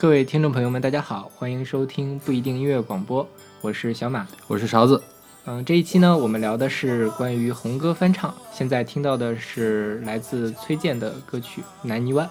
[0.00, 3.28] 各位听众朋友们，大家好，欢迎收听不一定音乐广播，
[3.60, 5.02] 我是小马，我是勺子。
[5.44, 8.34] 嗯，这一期呢，我们聊的是关于红歌翻唱。
[8.50, 12.26] 现在听到的是来自崔健的歌曲《南泥湾》。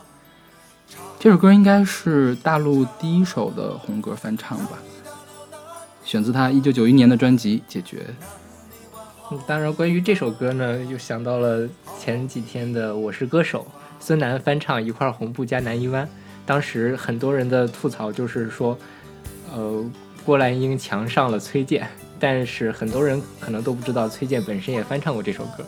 [1.20, 4.80] 这首歌应该是大陆第一首的红歌翻唱吧？
[6.04, 8.04] 选自他一九九一年的专辑《解决》。
[9.46, 13.62] 当然，关于这首歌呢，又想到了前几天的《我是歌手》，
[14.00, 16.04] 孙楠翻唱一块红布加《南泥湾》。
[16.50, 18.76] 当时很多人的吐槽就是说，
[19.54, 19.86] 呃，
[20.26, 21.88] 郭兰英强上了崔健，
[22.20, 25.64] 但是很多人可能都不知道崔健本身也翻唱过这首歌。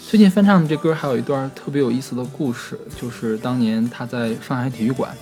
[0.00, 5.12] 崔健翻唱的这歌还有一段特别有意思的故事，就是当年他在上海体育馆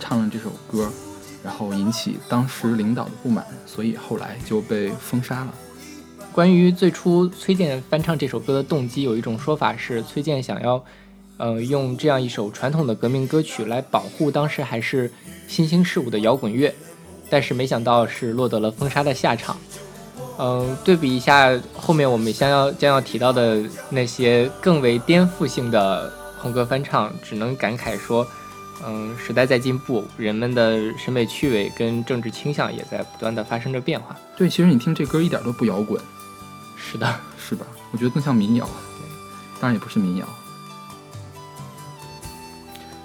[0.00, 0.90] 唱了这首歌，
[1.44, 5.54] 然后引起当时领导的不满，所以后来就被封杀了。
[6.32, 10.84] 关于最初崔健翻唱这首歌的动机，有一种说法是崔健想要。
[11.36, 15.10] 呃，用这样一首传统的革命歌曲来保护当时还是
[15.48, 16.72] 新兴事物的摇滚乐，
[17.28, 19.56] 但是没想到是落得了封杀的下场。
[20.38, 28.26] 嗯，对比一下后面我们将要将要提到的那些更为颠覆性的红歌翻唱，只能感慨说，
[28.84, 34.16] 嗯，时代在进步，人们的审美趣味跟政治倾向也在不断的发生着变化。
[34.36, 36.00] 对，其实你听这歌一点都不摇滚，
[36.76, 37.66] 是的，是吧？
[37.92, 39.06] 我觉得更像民谣，对，
[39.60, 40.26] 当然也不是民谣。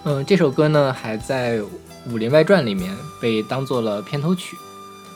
[0.06, 1.58] 嗯，这首歌呢还在
[2.10, 4.56] 《武林外传》里面被当做了片头曲。《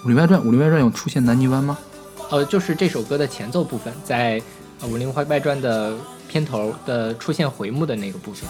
[0.06, 1.78] 武林外传》《武林外传》有出现南泥湾吗？
[2.30, 4.42] 呃，就是这首歌的前奏部分，在
[4.88, 5.96] 《武林外传》的
[6.28, 8.50] 片头的出现回目的那个部分。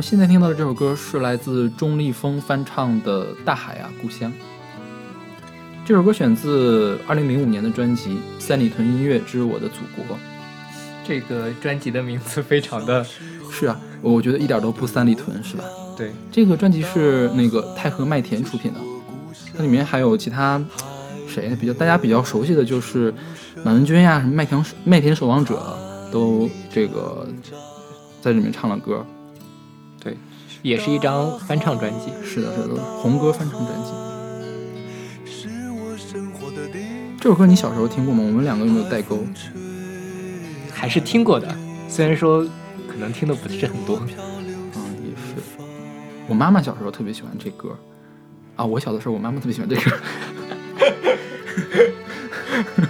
[0.00, 4.32] 现在听到的这首歌是来自钟立风翻唱的《大海啊故乡》。
[5.84, 10.16] 这首歌选自2005年的专辑《三里屯音乐之我的祖国》。
[11.06, 13.04] 这个专辑的名字非常的，
[13.50, 15.64] 是啊，我觉得一点都不三里屯，是吧？
[15.96, 18.80] 对，这个专辑是那个太和麦田出品的，
[19.56, 20.62] 它里面还有其他
[21.28, 23.12] 谁比较大家比较熟悉的就是
[23.64, 25.76] 满文军呀，什么麦田麦田守望者
[26.10, 27.28] 都这个
[28.22, 29.04] 在里面唱了歌。
[30.62, 32.12] 对，也是一张翻唱专辑。
[32.24, 33.92] 是的，是的，红歌翻唱专辑。
[37.20, 38.22] 这首歌你小时候听过吗？
[38.24, 39.18] 我们两个有没有代沟？
[40.72, 41.54] 还是听过的，
[41.88, 42.42] 虽然说
[42.88, 44.00] 可能听的不是很多。
[44.06, 45.36] 嗯，也是。
[46.26, 47.76] 我妈妈小时候特别喜欢这歌。
[48.56, 49.90] 啊，我小的时候，我妈妈特别喜欢这歌。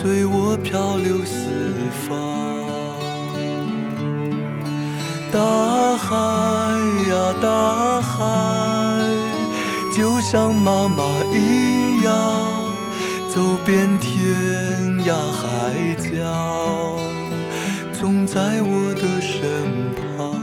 [0.00, 1.50] 随我漂流四
[2.06, 2.14] 方，
[5.32, 6.14] 大海
[7.10, 8.22] 呀大海，
[9.92, 11.02] 就像妈妈
[11.34, 12.14] 一样，
[13.28, 14.14] 走遍天
[15.04, 16.96] 涯海角，
[17.92, 19.34] 总在我的身
[20.16, 20.37] 旁。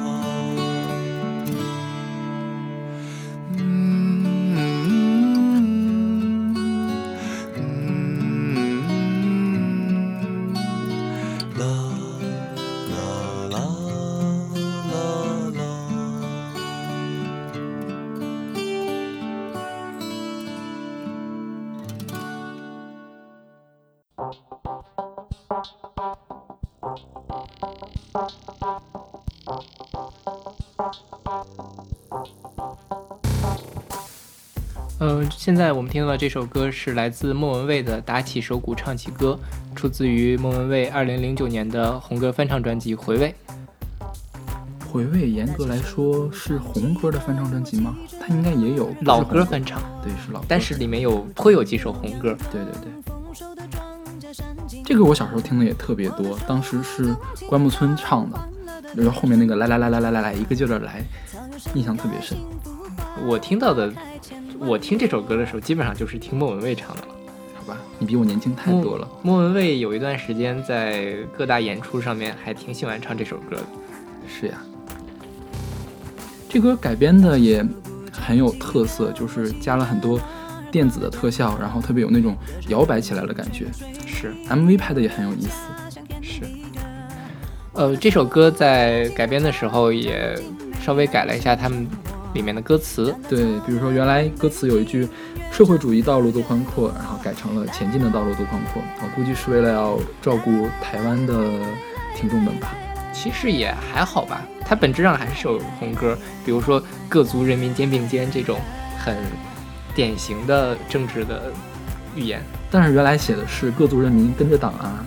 [35.45, 39.39] 现在我们听到的这首歌是来自莫文蔚的《打起手鼓唱起歌》，
[39.77, 43.35] 出自于莫文蔚2009年的红歌翻唱专辑《回味》。
[44.91, 47.95] 回味严格来说是红歌的翻唱专辑吗？
[48.19, 52.35] 它应该也有老歌翻唱，对，是老歌，但是里面有会有几首红歌。
[52.51, 52.89] 对对对，
[54.83, 57.15] 这个我小时候听的也特别多，当时是
[57.47, 58.49] 关牧村唱的，
[58.95, 61.05] 然后后面那个来来来来来来来一个劲儿的来，
[61.75, 62.35] 印象特别深。
[63.27, 63.93] 我听到的。
[64.65, 67.07] 我听这首歌的时候，基本上就是听莫文蔚唱的了。
[67.55, 69.07] 好吧，你比我年轻太多了。
[69.21, 73.63] 莫文蔚有一段时间在各大演出上面还挺喜欢唱这首歌的。
[74.27, 74.57] 是呀，
[76.49, 77.63] 这歌改编的也
[78.11, 80.19] 很有特色，就是加了很多
[80.71, 82.35] 电子的特效，然后特别有那种
[82.67, 83.67] 摇摆起来的感觉。
[84.07, 85.59] 是，MV 拍的也很有意思。
[86.23, 86.41] 是，
[87.73, 90.35] 呃，这首歌在改编的时候也
[90.81, 91.87] 稍微改了一下他们。
[92.35, 95.07] 里面的歌词，对，比如说原来歌词有一句
[95.51, 101.33] “社会主义道路多宽阔”，然后改成了“前进的道路多宽阔”，我估计是为了要照顾台湾的
[102.13, 102.75] 听众们吧。
[103.13, 108.59] 其实也还好吧，它本质上还是首红歌，比如说“各族人民肩并肩”这种
[108.99, 109.15] 很
[109.95, 111.53] 典型的政治的
[112.15, 112.43] 语言。
[112.69, 115.05] 但是原来写的是“各族人民跟着党啊”。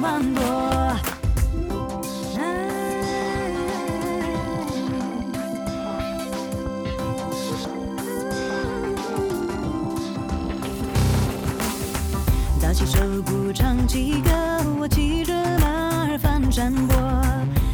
[0.00, 0.42] 万朵。
[12.60, 14.30] 打起手鼓唱起歌，
[14.78, 15.66] 我骑着马
[16.08, 16.96] 儿翻山坡，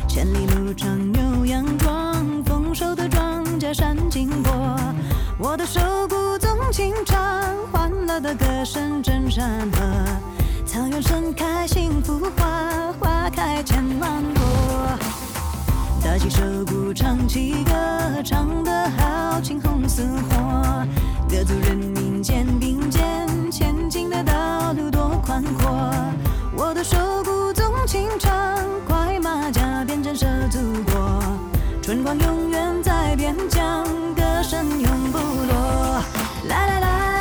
[0.07, 4.53] 千里路长有阳光，丰收的庄稼闪金波，
[5.39, 7.23] 我的手鼓纵情唱。
[8.21, 9.81] 的歌声震山河，
[10.83, 14.43] 草原盛开幸福花，花开千万朵。
[16.03, 17.73] 打起手鼓唱起歌，
[18.25, 20.85] 唱得好，青红似火。
[21.31, 25.71] 各族人民肩并肩，前进的道路多宽阔。
[26.57, 30.59] 我的手鼓纵情唱，快马加鞭震慑祖
[30.91, 31.23] 国。
[31.81, 33.85] 春光永远在边疆，
[34.17, 36.03] 歌声永不落。
[36.49, 37.12] 来来来。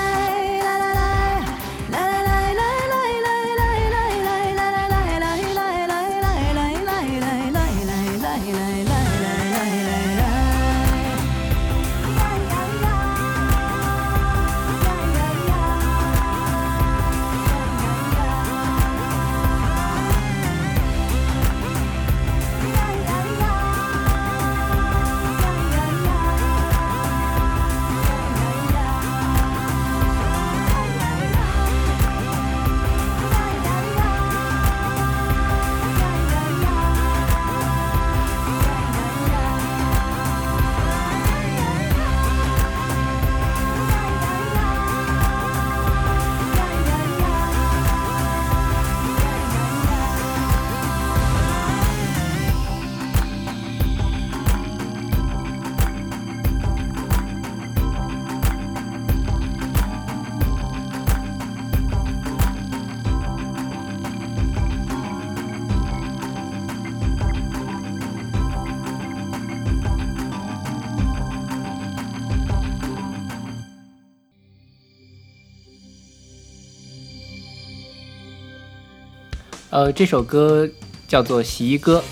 [79.72, 80.70] 呃，这首歌
[81.08, 82.04] 叫做《洗衣歌》，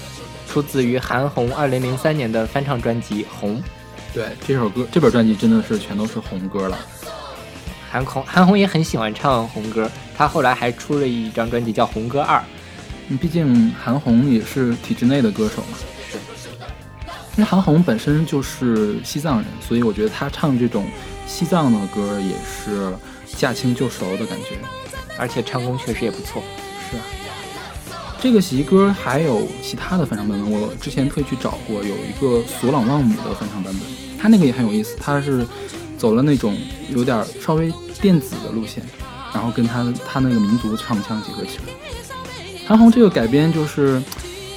[0.51, 3.58] 出自于韩红二零零三年的翻唱专辑《红》。
[4.13, 6.80] 对，这首歌这本专辑真的是全都是红歌了。
[7.92, 12.38] 韩红韩红也很喜欢唱红歌，她后来还出了一张专辑叫《红歌二》。
[13.10, 15.78] 嗯，毕竟韩红也是体制内的歌手嘛。
[16.10, 16.18] 是。
[17.36, 20.88] 因为韩红本身就是西藏人，所以我觉得她唱这种
[21.28, 22.94] 西藏的歌也是
[23.38, 24.58] 驾轻就熟的感觉，
[25.18, 26.42] 而且唱功确实也不错。
[26.89, 27.04] 是啊。
[28.22, 33.82] 这个洗衣歌还有其他的翻唱版本，我之前特意去找过，有一个索朗旺姆的翻唱版本，
[34.20, 35.48] 他那个也很有意思，他是
[35.98, 36.58] 走了那种
[36.90, 38.84] 有点稍微电子的路线，
[39.34, 41.64] 然后跟他他那个民族唱腔结合起来。
[42.68, 44.04] 韩红这个改编就是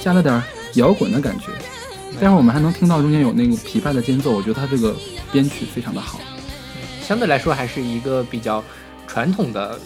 [0.01, 0.43] 加了点
[0.73, 1.47] 摇滚的感觉，
[2.19, 4.93] 待会儿我们还能听到中间有那个琵琶的间奏，我觉得他这个
[5.31, 6.19] 编曲非常的好。
[7.01, 8.61] 相对来说还是一个比较
[9.07, 9.79] 传统的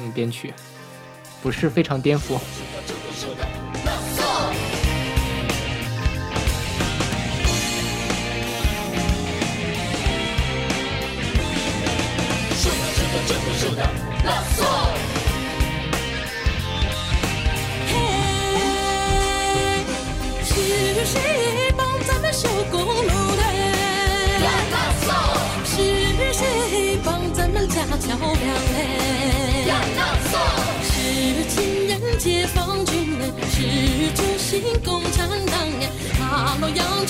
[0.00, 0.54] 嗯编曲，
[1.42, 2.38] 不是非常颠覆。
[3.18, 3.24] 嘿
[20.54, 21.67] 是谁
[34.84, 35.90] 共产党呀？
[36.18, 37.06] 哈喽，扬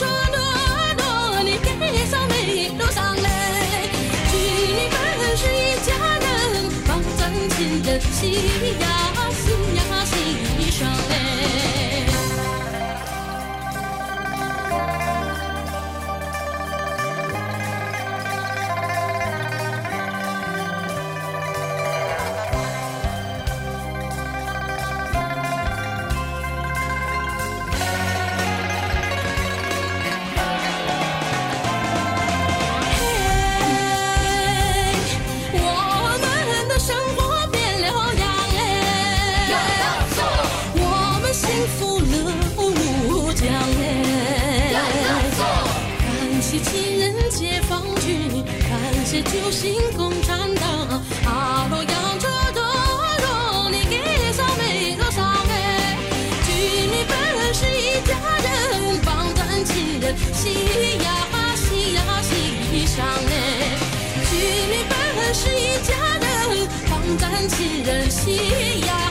[49.38, 55.97] 感谢九星共产党，阿罗扬州多罗，你给上没多少哎，
[56.45, 57.14] 军民本
[57.54, 61.07] 是一家人，帮咱亲人喜呀
[61.54, 63.78] 喜呀喜上哎。
[64.28, 64.33] 军
[64.68, 69.08] 民本是一家人，帮咱亲人喜呀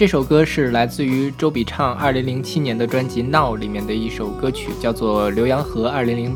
[0.00, 6.34] 这首歌是来自于周笔畅2007年的专辑《Now》里面的一首歌曲，叫做《浏阳河2008》，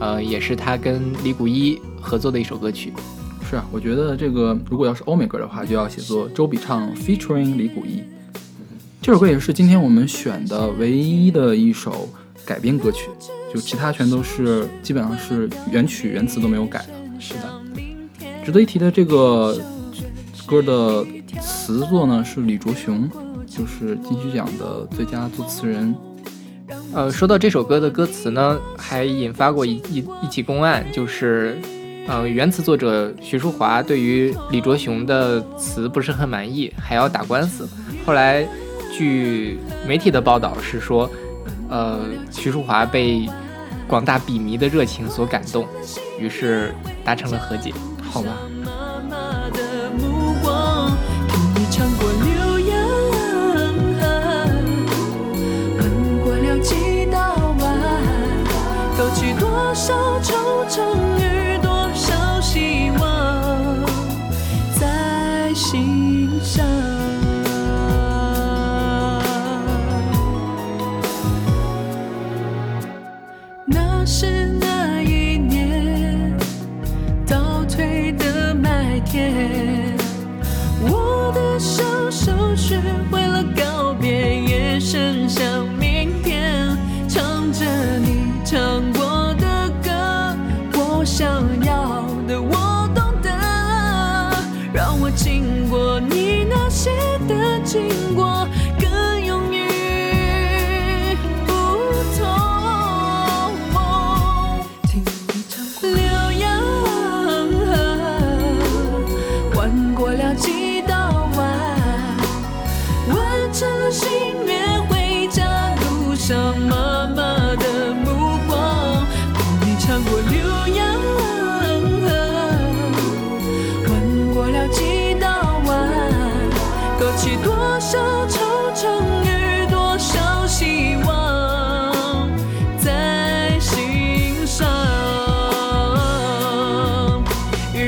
[0.00, 2.92] 呃，也是他跟李谷一合作的一首歌曲。
[3.48, 8.02] 是啊，我觉得这个如果要是欧美歌的话，就要写作周笔畅 featuring 李谷一。
[9.00, 12.08] 这首歌也是今天我们选的唯一的一首
[12.44, 13.08] 改编歌曲，
[13.54, 17.20] 就其他全都是基本上是原曲原词都没有改的。
[17.20, 17.48] 是的，
[18.44, 19.56] 值得一提的这个
[20.44, 21.06] 歌的
[21.70, 23.08] 词作呢是李卓雄，
[23.46, 25.94] 就是金曲奖的最佳作词人。
[26.92, 31.56] 呃，说到这首歌的歌词呢，还引发过一一一起公案，就是，
[32.08, 37.68] 呃，原词作者徐淑华对于李卓雄的词不是很满意，还要打官司。
[38.04, 38.44] 后来，
[38.92, 41.08] 据媒体的报道是说，
[41.68, 42.00] 呃，
[42.32, 43.28] 徐淑华被
[43.86, 45.64] 广大笔迷的热情所感动，
[46.18, 46.74] 于是
[47.04, 47.72] 达成了和解。
[48.02, 48.36] 好吧，
[59.70, 60.82] 多少惆怅
[61.20, 63.84] 与多少希望
[64.80, 66.99] 在心上。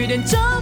[0.07, 0.62] Đến.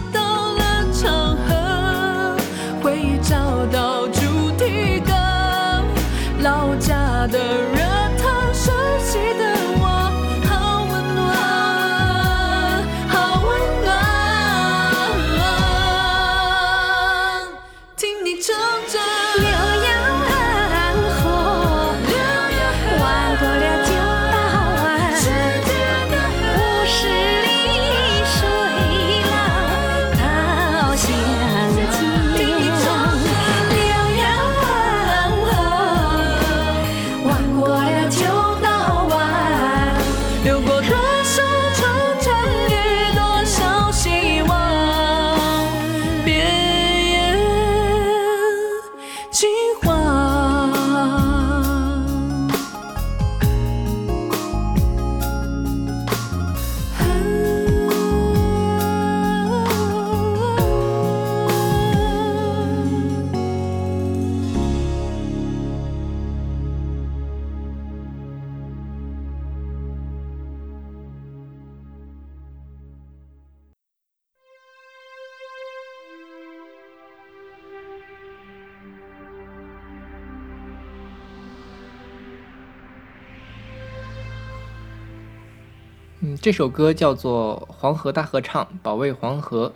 [86.31, 89.73] 嗯，这首歌叫做《黄河大合唱》，保卫黄河，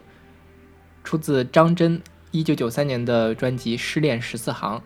[1.02, 2.00] 出自张真
[2.30, 4.78] 一九九三年的专辑《失恋十四行》。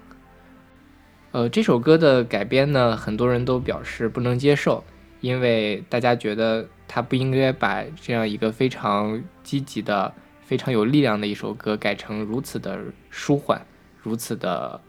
[1.32, 4.82] 呃，这首歌的改编呢，很多人都表示不能接受，
[5.20, 12.78] 因为大家觉得他不应该把这样一个非常积极的、非常有力量的一首歌改成如此的
[13.10, 13.60] 舒缓，
[14.00, 14.80] 如此的，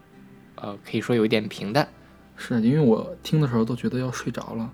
[0.55, 1.85] 呃，可以说有一点平淡。
[2.37, 4.71] 是因为我听的时候都觉得要睡着了。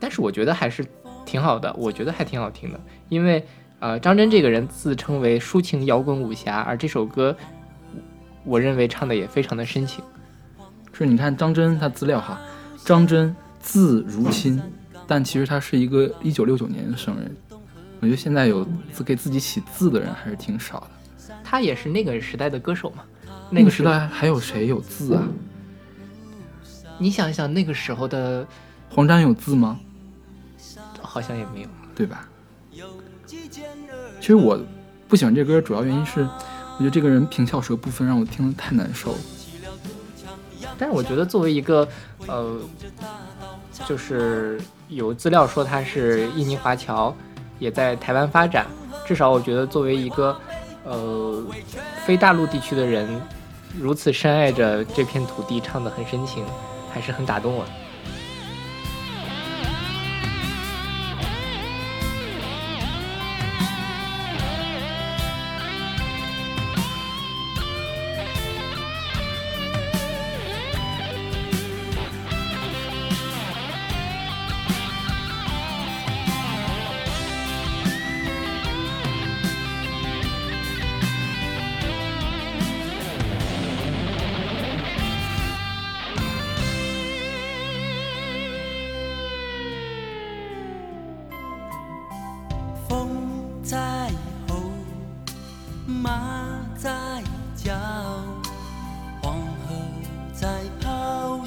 [0.00, 0.84] 但是我觉得还是
[1.28, 3.44] 挺好的，我觉得还挺好听的，因为
[3.80, 7.36] 呃，张真这个人自称为抒情摇滚武侠，而这首歌，
[8.44, 10.02] 我认为唱的也非常的深情。
[10.90, 12.40] 是，你看张真他资料哈，
[12.82, 14.58] 张真字如亲，
[15.06, 17.36] 但其实他是一个一九六九年生人。
[18.00, 21.34] 我觉得现在有自给自己起字的人还是挺少的。
[21.44, 23.04] 他也是那个时代的歌手嘛，
[23.50, 25.22] 那个时代还有谁有字啊？
[26.98, 28.46] 你想一想那个时候的，
[28.88, 29.78] 黄沾有字吗？
[31.08, 31.68] 好像也没有。
[31.94, 32.28] 对吧？
[34.20, 34.58] 其实我
[35.08, 39.18] 不喜欢这歌，主要原因是我觉得这个人平翘舌不分，让我听得太难受了。
[40.78, 41.88] 但是我觉得作为一个
[42.28, 42.56] 呃，
[43.84, 47.12] 就是有资料说他是印尼华侨，
[47.58, 48.66] 也在台湾发展，
[49.04, 50.40] 至少我觉得作为一个
[50.84, 51.44] 呃
[52.06, 53.20] 非大陆地区的人，
[53.76, 56.44] 如此深爱着这片土地，唱得很深情，
[56.92, 57.70] 还是很打动我的。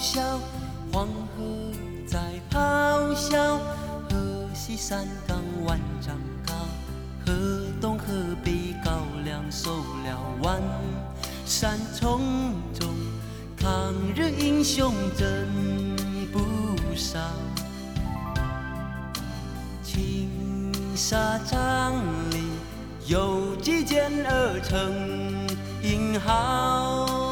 [0.02, 0.40] 咆哮，
[0.92, 1.72] 黄河
[2.08, 2.18] 在
[2.50, 3.60] 咆哮，
[4.10, 6.54] 河西山岗万丈高，
[7.24, 7.32] 河
[7.80, 8.06] 东河
[8.44, 8.92] 北高
[9.24, 10.60] 粱收了万
[11.46, 12.90] 山丛中，
[13.56, 15.48] 抗日英雄真
[16.32, 16.40] 不
[16.96, 17.20] 少。
[19.84, 21.94] 青纱帐
[22.32, 22.42] 里
[23.06, 25.48] 有几件儿成
[25.84, 27.31] 英豪，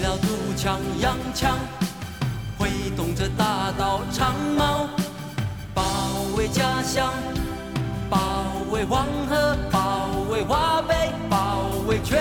[0.00, 1.58] 了土枪洋枪，
[2.58, 4.88] 挥动着大刀长矛，
[5.74, 5.82] 保
[6.36, 7.12] 卫家乡，
[8.08, 8.18] 保
[8.70, 12.18] 卫黄河，保卫华北，保卫全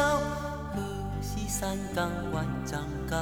[0.00, 0.80] 河
[1.20, 3.16] 西山岗万丈高，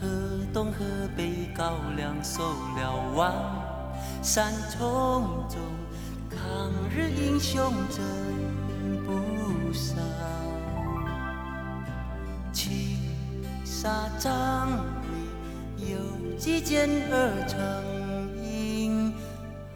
[0.00, 0.08] 河
[0.52, 0.84] 东河
[1.16, 2.42] 北高粱收
[2.76, 3.32] 了万
[4.22, 5.60] 山丛中，
[6.30, 8.04] 抗日英雄真
[9.04, 9.96] 不少。
[12.52, 12.96] 青
[13.64, 14.68] 纱帐
[15.76, 19.12] 里有几件儿成英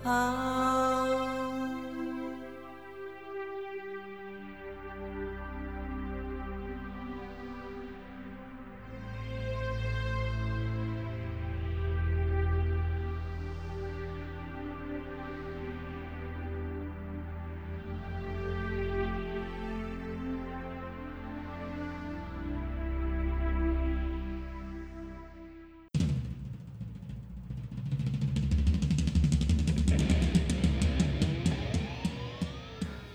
[0.03, 1.34] 豪。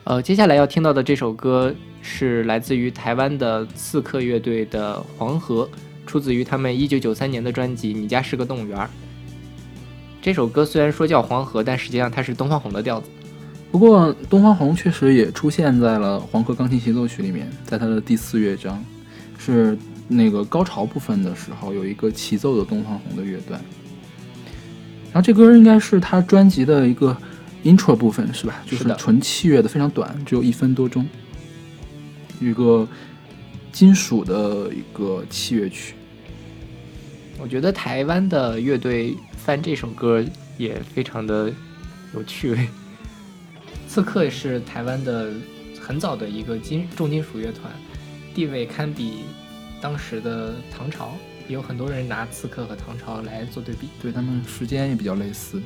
[0.09, 5.63] 呃，接下来要听到的这首歌是来自于台湾的刺客乐队的《黄河》，
[6.07, 8.79] 出自于他们1993年的专辑《你家是个动物园》。
[10.19, 13.07] 这首歌虽然说叫黄河，但实际上它是东方红的调子。
[13.71, 18.83] 不过东方红确实也出现在了《黄河钢琴协奏曲》里面，在它的第四乐章，
[19.37, 23.61] 是那个高潮部分的时候有一个齐奏的东方红的乐段。
[25.13, 27.15] 然后这歌应该是他专辑的一个
[27.63, 28.61] intro 部分，是吧？
[28.65, 31.07] 就是纯器乐的，非常短，只有一分多钟，
[32.39, 32.87] 一个
[33.71, 35.95] 金属的一个器乐曲。
[37.37, 40.23] 我觉得台湾的乐队翻这首歌
[40.57, 41.51] 也非常的
[42.13, 42.67] 有趣味。
[43.87, 45.33] 刺客是台湾的
[45.81, 47.71] 很早的一个金重金属乐团，
[48.35, 49.23] 地位堪比
[49.81, 51.13] 当时的唐朝，
[51.47, 53.87] 也有很多人拿刺客和唐朝来做对比。
[54.01, 55.61] 对他们时间也比较类似。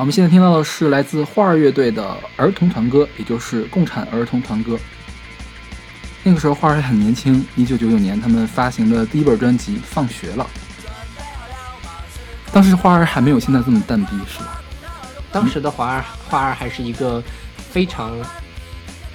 [0.00, 4.78] 我们现在听到的是来自花儿乐队的儿童团歌，也就是共产儿童团歌。
[6.22, 10.46] 那个时候花儿还很年轻，一九九九年他们发行的第一本专辑《放学了》。
[12.50, 14.62] 当时花儿还没有现在这么淡逼，是吧？
[15.30, 17.22] 当时的花儿花儿还是一个
[17.70, 18.10] 非常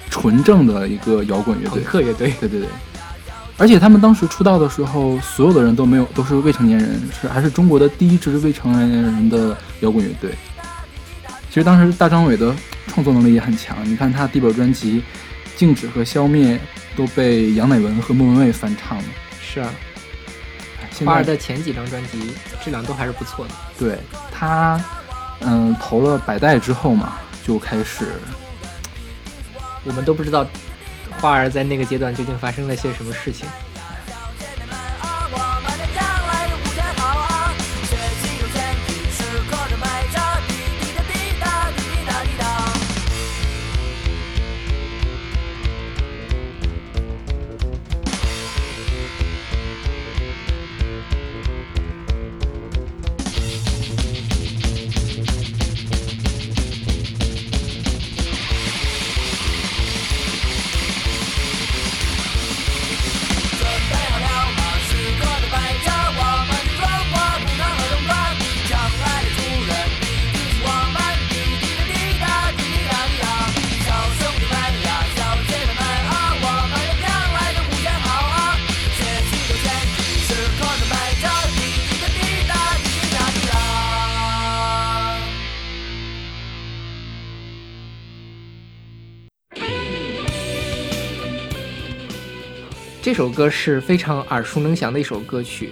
[0.08, 1.84] 纯正的一个摇滚乐队朋。
[1.84, 2.68] 克乐队，对对对，
[3.58, 10.32] 而且他们当时出道的时候，所有的人都没有都是未成年人，是还是中国的第一支未成年人的摇滚乐队。
[11.56, 12.54] 其实当时大张伟的
[12.86, 15.00] 创作能力也很强，你看他第一本专辑
[15.56, 16.54] 《静止》和《消灭》
[16.94, 19.04] 都被杨乃文和莫文蔚翻唱了。
[19.40, 19.72] 是啊，
[21.06, 23.54] 花儿的前几张专辑质量都还是不错的。
[23.78, 23.98] 对
[24.30, 24.78] 他，
[25.40, 28.06] 嗯，投了百代之后嘛，就开始
[29.84, 30.46] 我们都不知道
[31.18, 33.48] 花儿在那个阶段究竟发生了些什么事情。
[93.06, 95.70] 这首歌是非常耳熟能详的一首歌曲，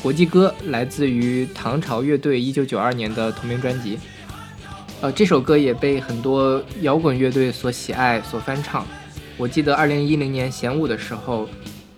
[0.02, 3.98] 《国际歌》来自于唐朝乐队一九九二年的同名专辑。
[5.02, 8.86] 呃，这首歌也被很多摇滚乐队所喜爱、所翻唱。
[9.36, 11.46] 我记得二零一零年弦舞的时候，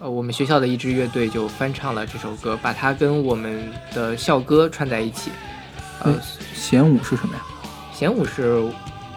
[0.01, 5.31] 呃，我们学校的一支乐队就翻唱了这首歌，把它跟我们的校歌串在一起。
[6.03, 6.12] 呃，
[6.53, 7.42] 弦舞是什么呀？
[7.94, 8.61] 弦舞是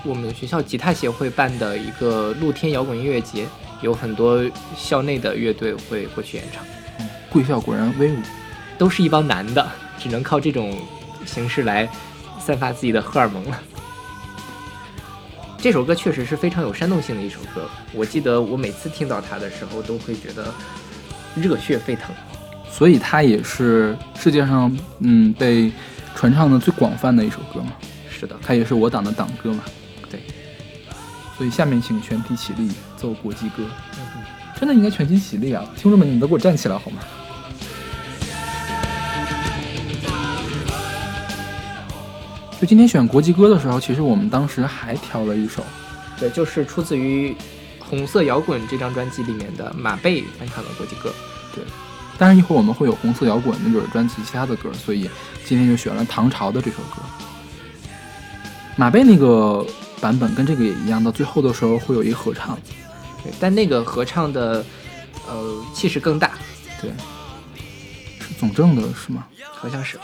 [0.06, 3.48] 我们学校吉他协会办的一个露天摇滚音乐节，
[3.84, 4.43] 有很多
[4.76, 6.65] 校内的乐队会过去演唱，
[7.30, 8.17] 贵校果然威武。
[8.76, 10.76] 都是一帮男的，只能靠这种
[11.28, 11.88] 形式来
[12.39, 13.60] 散发自己的荷尔蒙了。
[15.60, 20.52] 这首歌确实是非常有煽动性的一首歌，我记得我每次听到它的时候都会觉得
[21.36, 22.13] 热血沸腾。
[22.69, 25.72] 所以它也是世界上嗯被
[26.15, 27.74] 传唱的最广泛的一首歌嘛，
[28.10, 29.63] 是的，它也是我党的党歌嘛。
[30.10, 30.19] 对，
[31.38, 32.69] 所以下面请全体起立
[33.04, 33.63] 奏国际歌，
[33.98, 34.24] 嗯
[34.58, 35.62] 真的应该全体起立啊！
[35.76, 37.00] 听众们，你们都给我站起来好吗？
[42.62, 45.62] 就今天选国际歌的时候，其实我们当时还挑了一首，
[46.18, 47.32] 对，就是出自于
[47.80, 51.13] 《红色摇滚》这张专辑里面的马贝翻唱的国际歌。
[51.54, 51.62] 对，
[52.18, 55.10] 但是一会儿我们会有红色摇滚那本专辑其他的歌，所以
[55.44, 57.02] 今天就选了唐朝的这首歌。
[58.78, 59.66] 马贝那个
[60.00, 62.58] 版本跟这个也一样，到最后的时候会有一合唱。
[63.24, 64.64] 对，但那个合唱的
[65.28, 66.32] 呃气势更大，
[66.82, 66.92] 对，
[68.20, 69.26] 是总政的是吗？
[69.52, 69.98] 好像是。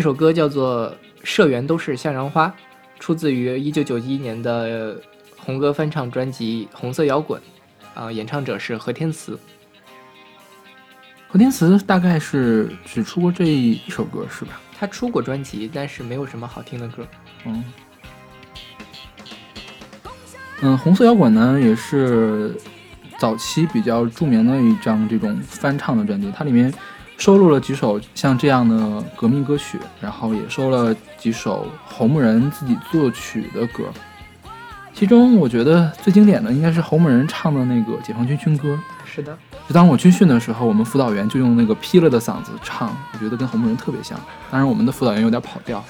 [0.00, 0.90] 这首歌叫做
[1.22, 2.48] 《社员都是向阳花》，
[2.98, 4.98] 出自于一九九一年的
[5.36, 7.38] 红歌翻唱专辑《红色摇滚》，
[8.00, 9.38] 啊、演唱者是何天慈。
[11.28, 14.58] 何天慈大概是只出过这一首歌是吧？
[14.78, 17.06] 他出过专辑，但是没有什么好听的歌。
[17.44, 17.64] 嗯，
[20.62, 22.56] 嗯，红色摇滚呢也是
[23.18, 26.72] 早期比较著名的一张这种翻唱的专辑，它里面
[27.20, 33.84] 收录了几首像这样的革命歌曲，然后也收了几首侯木人自己作曲的歌。
[34.94, 38.78] 其中我觉得最经典的应该是侯木人唱的那个解放军军歌。
[39.04, 39.36] 是的，
[39.68, 44.18] 就当我军训的时候，我们辅导员就用那个劈了的嗓子唱，我觉得跟侯木人特别像。
[44.50, 45.84] 当然，我们的辅导员有点跑调。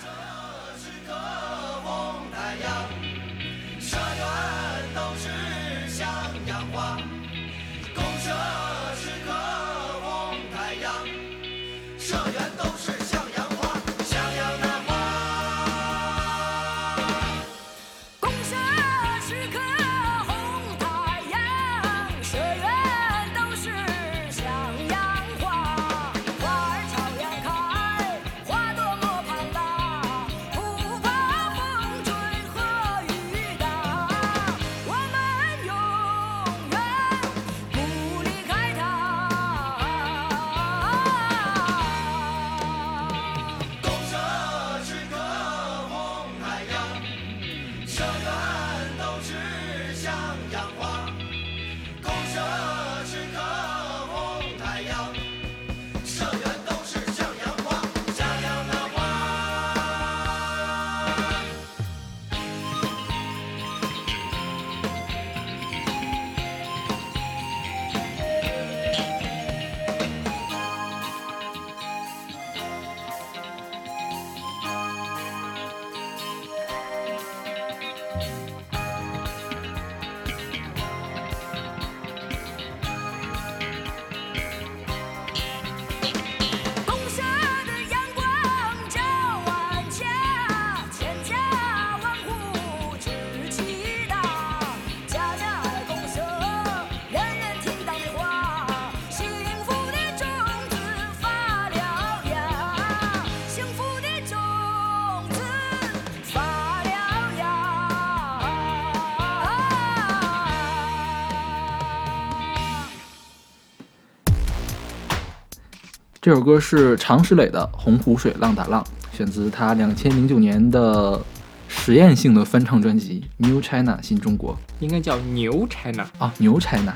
[116.31, 121.21] 这首歌是常石磊的《洪湖水浪打浪》，选自他两千零九年的
[121.67, 126.95] 实验性的翻唱专辑《New China 新中国应该叫牛 China。》啊，牛 China。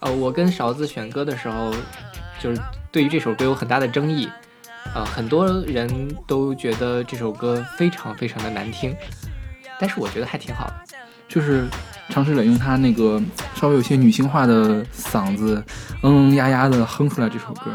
[0.00, 1.70] 呃，我跟勺子选歌的时候，
[2.40, 2.58] 就是
[2.90, 4.26] 对于这首歌有很大的争议。
[4.94, 8.96] 呃，很多人都觉得这首歌非常非常的难听，
[9.78, 10.74] 但是我觉得还挺好的。
[11.28, 11.66] 就是
[12.08, 13.20] 常石磊用他那个
[13.62, 15.62] 稍微有些女性化的嗓子，
[16.02, 17.72] 嗯嗯呀呀的哼出来这首歌，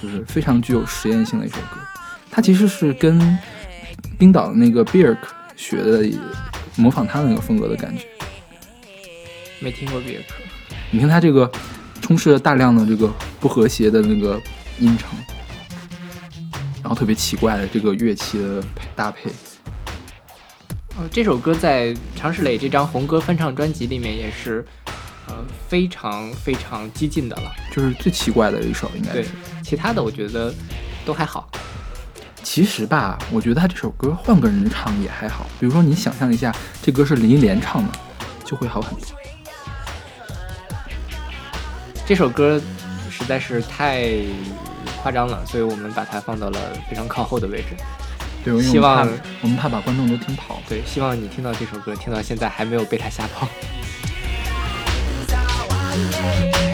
[0.00, 1.78] 就是非常具有实验性的一首歌。
[2.30, 3.36] 它其实是跟
[4.16, 5.18] 冰岛的那个 Birk
[5.56, 6.08] 学的，
[6.76, 8.04] 模仿他那个风格的感觉。
[9.58, 10.34] 没听过别克，
[10.92, 11.50] 你听他这个
[12.00, 14.40] 充斥了大量的这个不和谐的那个
[14.78, 15.08] 音程，
[16.84, 19.28] 然后特别奇怪的这个乐器的配搭配。
[20.96, 24.89] 呃，这首歌在常石磊这张红歌翻唱专辑里面也是，呃，
[25.68, 27.52] 非常非常激进的了。
[27.72, 29.30] 就是最奇怪的一首，应该对是。，
[29.62, 30.54] 其他的我觉得
[31.04, 31.48] 都还好。
[32.42, 35.46] 其实吧，我觉得他这首歌换个人唱也还好。
[35.60, 37.92] 比如说，你想象一下，这歌是林忆莲唱的，
[38.44, 39.02] 就会好很多。
[42.06, 42.60] 这首歌
[43.10, 44.08] 实在是太
[45.02, 47.76] 夸张了，所以我们把它放到了非常靠后的位置。
[48.62, 50.60] 希望我们怕我们怕把观众都听跑。
[50.66, 53.46] 对，希望你听到这首歌，听到现在还没有被他吓跑。
[56.08, 56.69] 水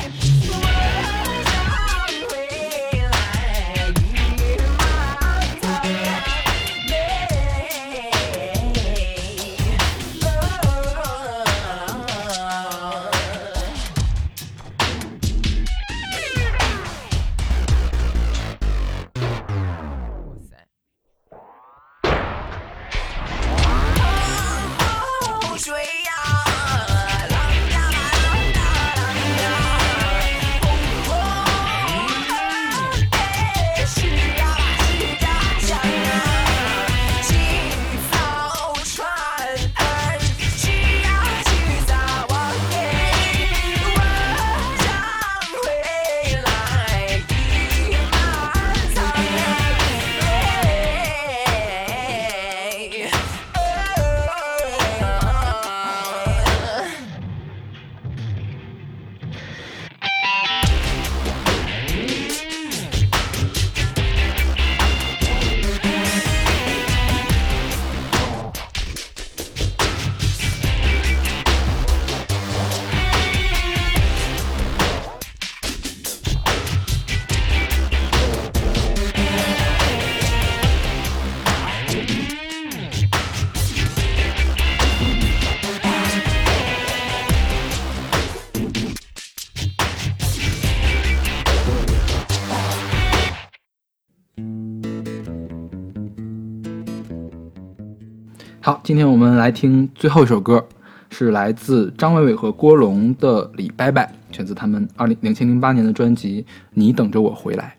[98.86, 100.64] 今天我们来听最后一首歌，
[101.10, 104.06] 是来自张伟伟和郭龙的《李拜拜》，
[104.36, 107.76] 选自他们二零两千零八年的专辑《你等着我回来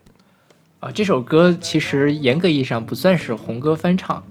[0.81, 4.21] 啊，这首歌其实严格意义上不算是红歌翻唱，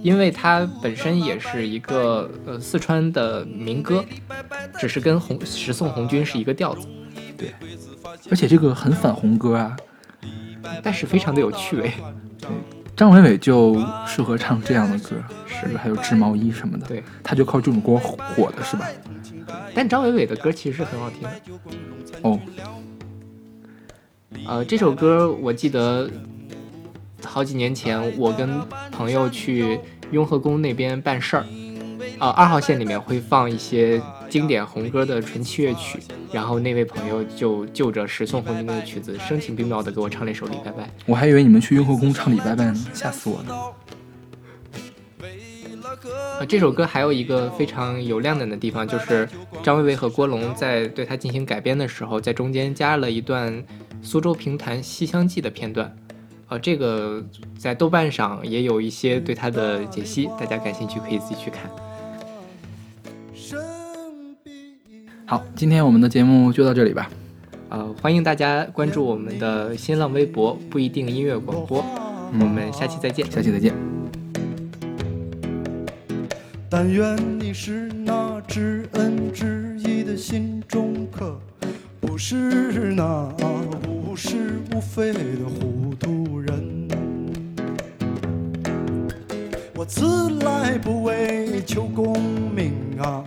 [0.00, 4.04] 因为它本身也是一个呃四川的民歌，
[4.78, 6.86] 只是跟红十送红军是一个调子，》，
[7.36, 7.52] 对
[8.30, 9.76] 而且这个很反红歌啊。
[10.84, 11.90] 但是非常的有趣味。
[12.94, 15.16] 张伟伟就适合唱这样的歌，
[15.46, 18.86] 是还有织毛衣什么的，对，他就靠这种歌火的是吧？
[19.74, 21.30] 但张伟伟的歌其实是很好听的。
[22.22, 22.38] 哦，
[24.46, 26.08] 呃，这首歌我记得
[27.24, 29.80] 好几年前，我跟朋友去
[30.10, 31.44] 雍和宫那边办事儿，
[32.18, 34.00] 呃，二号线里面会放一些
[34.32, 35.98] 经典红歌的纯器乐曲，
[36.32, 40.84] 然后那位朋友就就着十送红军的曲子，声情并茂的给我唱了一首《李拜拜》。
[41.04, 43.74] 我还以为你们去雍和宫唱李拜拜呢，吓死我了。
[46.38, 49.28] 呃，这首歌还有一个非常有亮点的地方，就是
[49.62, 53.62] 张伟伟和郭龙在对它进行改编的时候，在中间加了一段
[54.00, 55.94] 苏州评弹《西厢记》的片段。
[56.48, 57.22] 呃，这个
[57.58, 61.70] 在豆瓣上也有一些对它的解析，大家感兴趣可以自己去看。
[65.32, 67.10] 好，今天我们的节目就到这里吧。
[67.70, 71.82] 呃，欢迎大家关注我们的新浪微博“不一定音乐广播”，
[72.38, 73.24] 我们下期再见。
[73.32, 73.72] 下期再见。
[76.68, 81.40] 但愿你是那知恩知义的心中客，
[81.98, 83.26] 不是那
[83.88, 86.88] 无是无非的糊涂人。
[89.74, 92.20] 我自来不为求功
[92.54, 93.24] 名啊，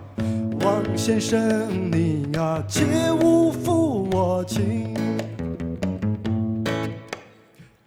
[0.66, 2.82] 王先生你呀、切
[3.22, 4.96] 勿负我情。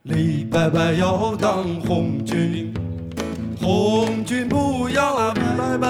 [0.04, 2.72] 李伯伯要当红军，
[3.60, 5.88] 红军不要李伯伯，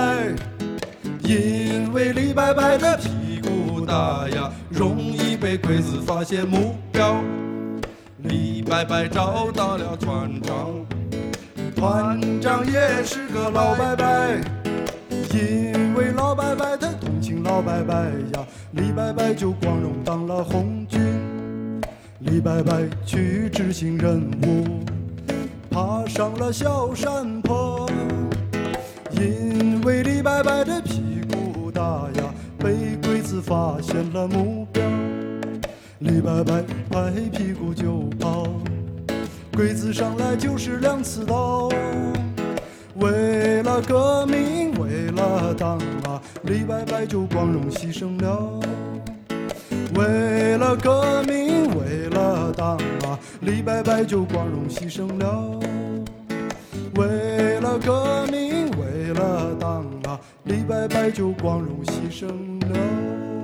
[1.24, 7.22] 因为李伯伯的屁股大呀，容易被鬼子发现目标。
[8.22, 10.86] 李伯伯找到了团长，
[11.76, 14.06] 团长也是个老伯伯，
[15.32, 21.00] 因为老伯伯他同情老伯伯呀，李伯伯就光荣当了红军。
[22.20, 22.74] 李伯伯
[23.04, 24.64] 去执行任务，
[25.70, 27.88] 爬上了小山坡，
[29.12, 31.82] 因为李伯伯的屁股大
[32.16, 34.82] 呀，被鬼子发现了目标。
[36.00, 38.46] 李伯伯拍屁股就跑，
[39.52, 41.68] 鬼子上来就是两刺刀。
[42.98, 48.60] 为了革命，为了党啊，李伯伯就光荣牺牲了。
[49.94, 55.60] 为了革命，为了党啊，李伯伯就光荣牺牲了。
[56.96, 62.26] 为了革命，为了党啊，李伯伯就光荣牺牲
[62.68, 63.37] 了。